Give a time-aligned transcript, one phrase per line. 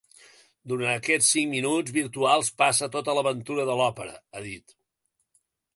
[0.71, 4.77] Durant aquests cinc minuts virtuals passa tota l’aventura de l’òpera, ha dit.